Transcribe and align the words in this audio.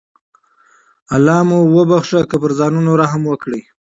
الله 1.15 1.39
مو 1.49 1.59
بخښي 1.89 2.21
که 2.29 2.35
پر 2.41 2.51
ځانونو 2.59 2.91
رحم 3.01 3.21
وکړئ. 3.27 3.61